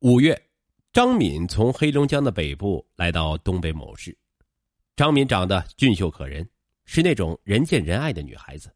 [0.00, 0.38] 五月，
[0.92, 4.16] 张敏从黑龙江的北部来到东北某市。
[4.94, 6.46] 张敏长得俊秀可人，
[6.84, 8.70] 是那种人见人爱的女孩子。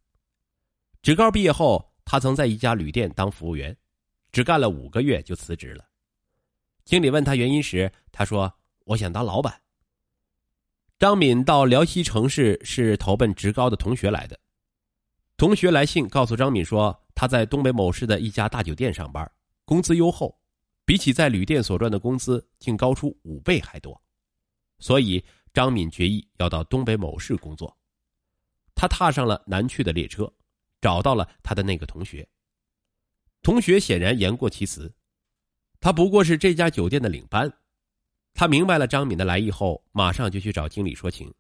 [1.03, 3.77] 职高毕业后，她曾在一家旅店当服务员，
[4.33, 5.85] 只干了五个月就辞职了。
[6.87, 8.51] 经理问她原因时，她说
[8.87, 9.61] ：“我想当老板。”
[10.99, 14.41] 张敏到辽西城市是投奔职高的同学来的。
[15.37, 19.31] 同学来信告诉张敏说，他在东北某市的一家大酒店上班，
[19.67, 20.40] 工资优厚。
[20.91, 24.03] 比起在旅店所赚的工资，竟高出五倍还多，
[24.81, 27.79] 所以张敏决意要到东北某市工作。
[28.75, 30.29] 他踏上了南去的列车，
[30.81, 32.29] 找到了他的那个同学。
[33.41, 34.93] 同学显然言过其实，
[35.79, 37.49] 他不过是这家酒店的领班。
[38.35, 41.33] 他明白了张敏的来意后，马上就去找经理说情。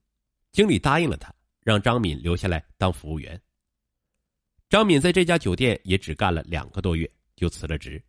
[0.52, 3.43] 经理答应了他，让张敏留下来当服务员。
[4.69, 8.01] 张敏在这家酒店也只干了两个多月，就辞了职。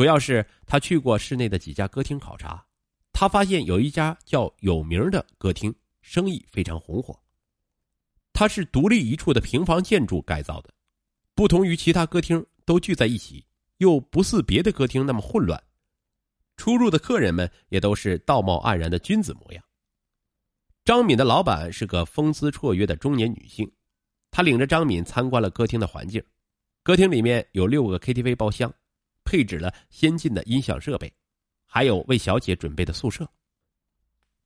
[0.00, 2.64] 主要是他去过市内的几家歌厅考察，
[3.12, 7.14] 他发现有一家叫有名的歌厅，生意非常红火。
[8.32, 10.72] 它是独立一处的平房建筑改造的，
[11.34, 13.44] 不同于其他歌厅都聚在一起，
[13.76, 15.62] 又不似别的歌厅那么混乱。
[16.56, 19.62] 出入的客人们也都是道貌岸然的君子模样。
[20.82, 23.70] 张敏的老板是个风姿绰约的中年女性，
[24.30, 26.24] 她领着张敏参观了歌厅的环境。
[26.82, 28.72] 歌厅里面有六个 KTV 包厢。
[29.30, 31.12] 配置了先进的音响设备，
[31.64, 33.24] 还有为小姐准备的宿舍。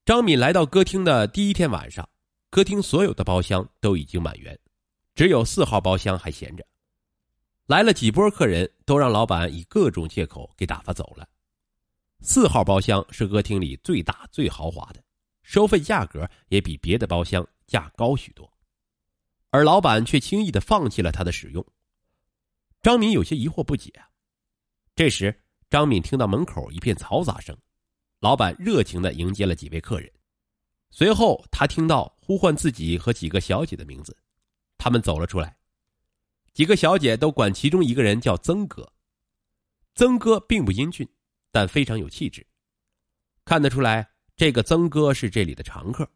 [0.04, 2.06] 张敏来到歌厅的第一天晚上，
[2.50, 4.58] 歌厅所有的包厢都已经满员，
[5.14, 6.62] 只有四号包厢还闲着。
[7.64, 11.26] 来了几波客人，都让老板以各种借口给打发走了。
[12.20, 15.02] 四号包厢是歌厅里最大最豪华的，
[15.44, 18.46] 收费价格也比别的包厢价高许多，
[19.48, 21.66] 而老板却轻易的放弃了它的使用。
[22.82, 24.12] 张敏有些疑惑不解啊。
[24.96, 25.36] 这时，
[25.68, 27.56] 张敏听到门口一片嘈杂声，
[28.20, 30.08] 老板热情的迎接了几位客人。
[30.90, 34.16] 随后，他听到呼唤自己和几个小姐的名字，
[34.78, 35.56] 他们走了出来。
[36.52, 38.88] 几个小姐都管其中一个人叫曾哥。
[39.96, 41.08] 曾哥并不英俊，
[41.50, 42.46] 但非常有气质，
[43.44, 46.08] 看得出来，这个曾哥是这里的常客，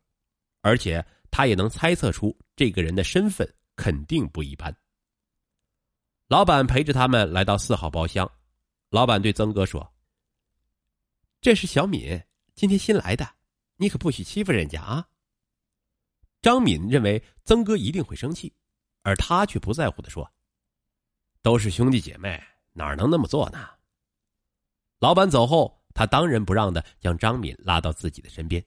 [0.61, 4.73] 而且他也能猜测出这个人的身份肯定不一般。
[6.29, 8.31] 老板陪着他们来到四号包厢。
[8.91, 9.93] 老板对曾哥说
[11.43, 12.23] ：“这是小敏，
[12.55, 13.37] 今天新来的，
[13.77, 15.07] 你可不许欺负人家啊。”
[16.41, 18.55] 张敏认为曾哥一定会生气，
[19.03, 20.33] 而他却不在乎的说
[21.43, 23.69] ：“都是兄弟姐妹，哪能那么做呢？”
[25.01, 28.65] 老板走后，他当仁不让的将张敏拉到自己的身边。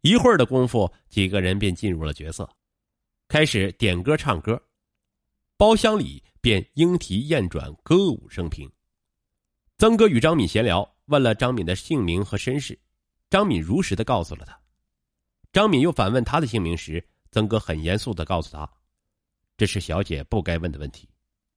[0.00, 2.48] 一会儿的功夫，几个人便进入了角色，
[3.28, 4.60] 开始点歌唱歌，
[5.56, 8.68] 包厢里便莺啼燕转，歌舞升平。
[9.78, 12.78] 曾哥与张敏闲聊，问了张敏的姓名和身世，
[13.28, 14.58] 张敏如实的告诉了他。
[15.52, 18.66] 张敏又反问他的姓名时，曾哥很严肃的告诉他
[19.58, 21.06] ：“这是小姐不该问的问题，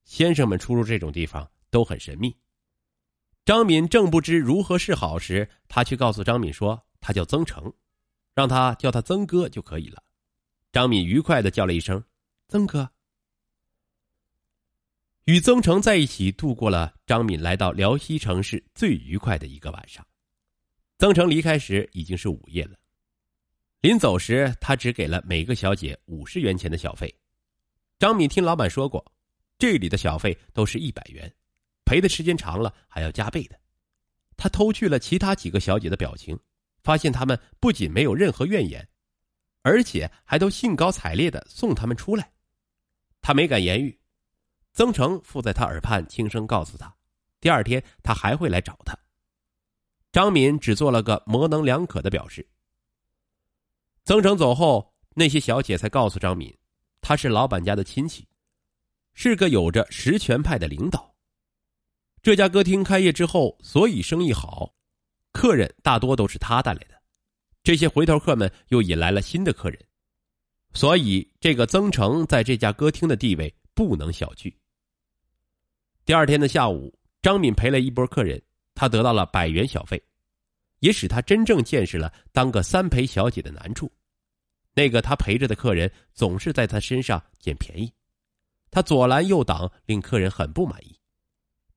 [0.04, 2.36] 先生们出入这种地方都很神秘。”
[3.46, 7.74] 张敏正不知如何是好时，他却告诉张敏说：“他叫曾成，
[8.36, 10.04] 让他叫他曾哥就可以了。”
[10.74, 12.04] 张敏愉快的叫了一声
[12.50, 12.92] ：“曾哥。”
[15.30, 20.04] 与曾成在一起度过了张敏来到辽西城市最愉快的一个晚上。
[20.98, 22.76] 曾成离开时已经是午夜了，
[23.82, 27.16] 临走时他只给了每个小姐五十元钱的小费。
[28.00, 29.06] 张敏听老板说过，
[29.60, 31.32] 这里的小费都是一百元，
[31.86, 33.60] 陪的时间长了还要加倍的。
[34.36, 36.36] 他偷去了其他几个小姐的表情，
[36.82, 38.90] 发现他们不仅没有任何怨言，
[39.62, 42.32] 而且还都兴高采烈的送他们出来。
[43.22, 43.96] 他没敢言语。
[44.80, 46.96] 曾成附在他耳畔轻声告诉他
[47.42, 48.98] ：“第二天他还会来找他。”
[50.10, 52.48] 张敏只做了个模棱两可的表示。
[54.06, 56.58] 曾成走后，那些小姐才告诉张敏，
[57.02, 58.26] 他是老板家的亲戚，
[59.14, 61.14] 是个有着实权派的领导。
[62.22, 64.74] 这家歌厅开业之后，所以生意好，
[65.34, 66.96] 客人大多都是他带来的。
[67.64, 69.86] 这些回头客们又引来了新的客人，
[70.74, 74.56] 所以这个曾成在这家歌厅的地位不能小觑。
[76.10, 76.92] 第二天的下午，
[77.22, 78.42] 张敏陪了一波客人，
[78.74, 80.04] 她得到了百元小费，
[80.80, 83.92] 也使她真正见识了当个三陪小姐的难处。
[84.74, 87.94] 那个她陪着的客人总是在她身上捡便宜，
[88.72, 91.00] 他左拦右挡，令客人很不满意。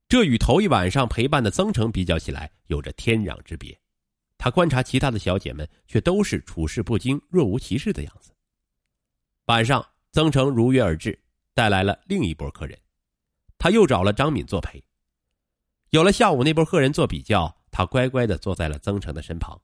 [0.09, 3.79] 这与头一晚上陪伴的曾诚比较起来，有着天壤之别。
[4.39, 8.33] 他观察其他的小姐们，却都是处事不惊、若无其事的样子。
[9.45, 12.79] 晚上，曾诚如约而至，带来了另一波客人。
[13.63, 14.83] 他又找了张敏作陪。
[15.91, 19.63] 有了下午那波客人做比较，他乖乖的坐在了曾诚的身旁。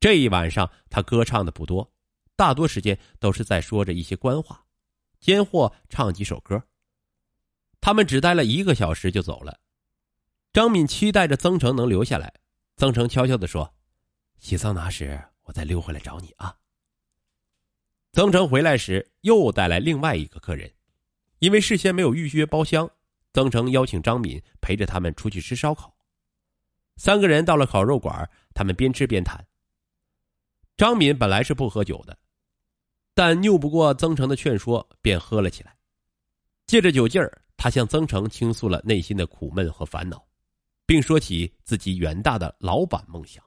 [0.00, 1.92] 这一晚上，他歌唱的不多，
[2.34, 4.64] 大多时间都是在说着一些官话，
[5.20, 6.60] 间或唱几首歌。
[7.80, 9.60] 他们只待了一个小时就走了。
[10.52, 12.34] 张敏期待着曾诚能留下来。
[12.76, 13.72] 曾诚悄悄的说
[14.40, 16.56] ：“洗桑拿时，我再溜回来找你啊。”
[18.12, 20.72] 曾诚回来时又带来另外一个客人，
[21.38, 22.90] 因为事先没有预约包厢，
[23.32, 25.94] 曾成邀请张敏陪着他们出去吃烧烤。
[26.96, 29.46] 三个人到了烤肉馆，他们边吃边谈。
[30.76, 32.18] 张敏本来是不喝酒的，
[33.14, 35.76] 但拗不过曾成的劝说，便喝了起来。
[36.66, 40.24] 借着酒劲儿，他向曾成倾诉了内心的苦闷和烦恼。
[40.86, 43.44] 并说起自己远大的老板梦想，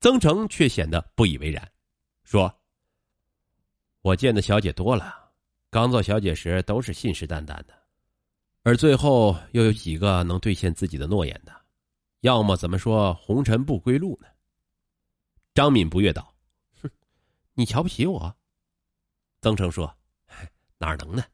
[0.00, 1.68] 曾成却显得不以为然，
[2.22, 2.60] 说
[4.00, 5.23] ：“我见的小姐多了，
[5.74, 7.74] 刚做小姐时都是信誓旦旦的，
[8.62, 11.52] 而最后又有几个能兑现自己的诺言的？
[12.20, 14.28] 要么怎么说红尘不归路呢？”
[15.52, 16.32] 张敏不悦道
[16.80, 16.88] ：“哼，
[17.54, 18.36] 你瞧不起我？”
[19.42, 19.92] 曾成说
[20.78, 21.24] ：“哪能呢？”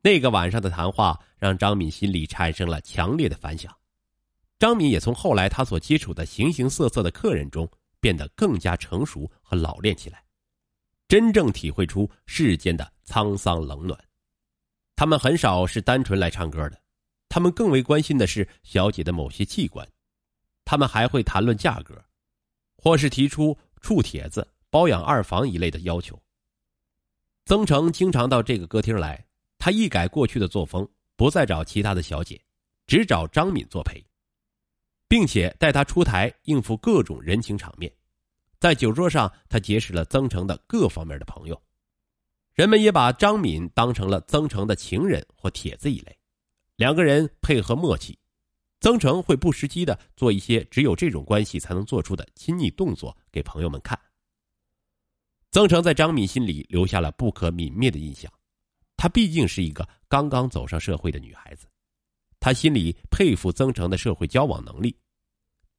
[0.00, 3.76] 那个晚上的谈话让张敏心里产生了强烈的反响，
[4.58, 7.70] 张敏也从后来他所接触的形形色色的客人中
[8.00, 10.24] 变得更加成熟和老练起来，
[11.06, 13.98] 真正体会出世间的沧桑冷暖。
[14.96, 16.80] 他们很少是单纯来唱歌的，
[17.28, 19.86] 他们更为关心的是小姐的某些器官，
[20.64, 22.02] 他们还会谈论价格，
[22.76, 26.20] 或是提出处帖子、包养二房一类的要求。
[27.44, 29.24] 曾成经常到这个歌厅来。
[29.56, 30.86] 他一改过去的作风，
[31.16, 32.38] 不再找其他的小姐，
[32.86, 34.04] 只找张敏作陪，
[35.08, 37.90] 并且带她出台应付各种人情场面。
[38.60, 41.58] 在酒桌上，他结识了曾成的各方面的朋友，
[42.54, 46.16] 人们也把张敏当成了曾诚的情人或帖子一类。
[46.76, 48.18] 两个人配合默契，
[48.80, 53.98] 曾诚会不时机的做一些只有这种关系才能做出的亲昵动作给朋友们看。
[55.50, 58.32] 曾诚在张敏心里留下了不可泯灭的印象。
[58.96, 61.66] 她毕竟是一个刚刚走上社会的女孩子，
[62.40, 64.96] 她心里佩服曾诚的社会交往能力，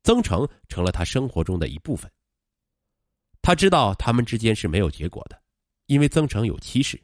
[0.04, 2.12] 曾诚成了她生活中的一部分。
[3.42, 5.39] 他知道他们之间是没有结果的，
[5.86, 7.02] 因为曾成有妻室。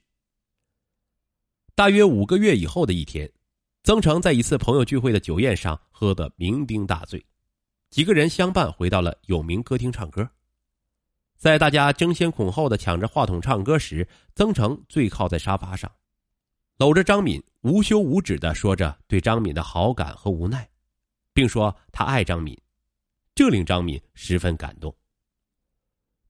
[1.75, 3.31] 大约五个月以后的一天，
[3.83, 7.25] 曾成在一次朋友聚会的酒宴上喝得酩酊大醉，
[7.89, 10.29] 几个人相伴回到了有名歌厅唱歌。
[11.37, 15.91] 在大家争先恐后的抢着话筒唱歌时，曾成醉靠在沙发上。
[16.77, 20.69] 搂着张敏，无休无止的说着对张敏的好感和无奈，
[21.33, 22.55] 并说他爱张敏，
[23.33, 24.95] 这令张敏十分感动。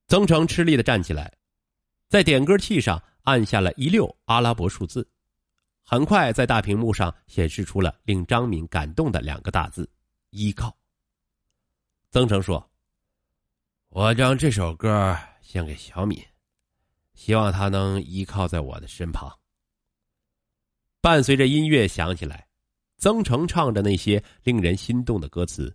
[0.08, 1.32] 曾成吃力的站起来，
[2.12, 5.08] 在点歌器上按下了一溜阿拉伯数字，
[5.82, 9.90] 很快在大屏幕上显示出了令张敏感动的两个大字：
[10.28, 10.76] 依靠。
[12.10, 12.70] 曾成说
[13.88, 16.22] ：“我将这首歌献给小敏，
[17.14, 19.34] 希望她能依靠在我的身旁。”
[21.00, 22.46] 伴随着音乐响起来，
[22.98, 25.74] 曾成唱着那些令人心动的歌词，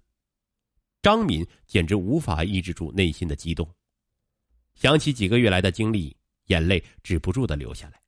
[1.01, 3.67] 张敏简直无法抑制住内心的激动。
[4.75, 6.15] 想起几个月来的经历，
[6.47, 8.01] 眼泪止不住的流下来。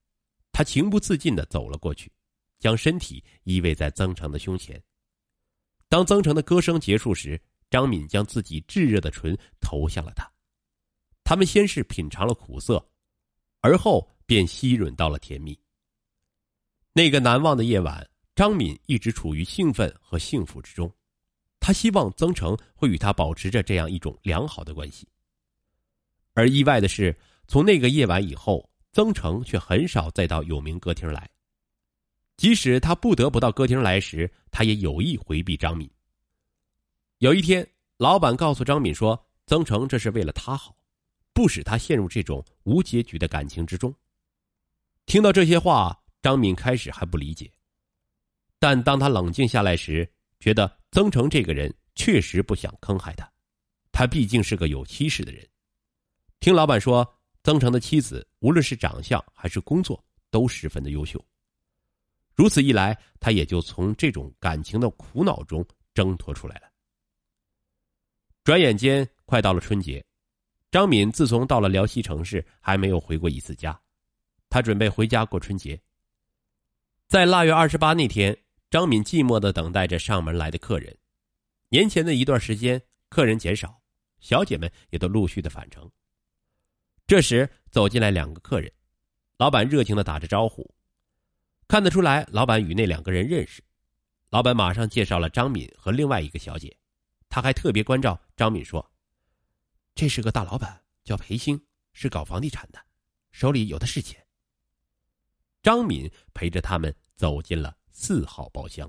[0.51, 2.11] 他情不自禁的走了过去，
[2.59, 4.81] 将身体依偎在曾成的胸前。
[5.87, 10.29] 当曾成的歌声结束时，张敏将自己炙热的唇投向了他。
[11.23, 12.83] 他们先是品尝了苦涩，
[13.61, 15.57] 而后便吸吮到了甜蜜。
[16.91, 20.91] 那个难忘的夜晚，张敏一直处于兴奋和幸福之中。
[21.59, 25.07] 他希望曾成会与他保持着这样一种良好的关系。
[26.33, 27.15] 而意外的是，
[27.49, 31.27] 从那个夜晚以后，曾成却很少再到有名歌厅来。
[32.37, 35.89] 即使他不得不到歌厅来时，他也有意回避张敏。
[37.17, 40.75] 有一天，老板告诉张敏说：“曾成这是为了他好，
[41.33, 43.91] 不使他陷入这种无结局的感情之中。”
[45.07, 45.99] 听到这些话。
[46.21, 47.49] 张敏开始还不理解，
[48.59, 50.05] 但当他冷静下来时，
[50.41, 53.25] 觉得曾成这个人确实不想坑害他。
[53.93, 55.47] 他毕竟是个有妻室的人。
[56.41, 57.09] 听老板说，
[57.43, 61.23] 曾成的妻子无论是长相还是工作都十分的优秀。
[62.35, 66.69] 如此一来，他也就从这种感情的苦恼中挣脱出来了。
[68.43, 70.03] 转眼间，快到了春节，
[70.71, 73.79] 张敏自从到了辽西城市，还没有回过一次家。
[74.49, 75.79] 他准备回家过春节。
[77.07, 78.37] 在腊月二十八那天，
[78.69, 80.97] 张敏寂寞的等待着上门来的客人。
[81.69, 83.81] 年前的一段时间，客人减少，
[84.19, 85.91] 小姐们也都陆续的返程。
[87.09, 88.71] 这时走进来两个客人，
[89.37, 90.71] 老板热情的打着招呼，
[91.67, 93.63] 看得出来老板与那两个人认识。
[94.29, 96.77] 老板马上介绍了张敏和另外一个小姐，
[97.27, 98.91] 他还特别关照张敏说
[99.95, 101.59] ：“这是个大老板，叫裴兴，
[101.93, 102.79] 是搞房地产的，
[103.31, 104.23] 手里有的是钱。”
[105.63, 108.87] 张敏陪着他们走进了四号包厢。